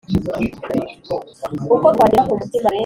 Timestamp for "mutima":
2.39-2.67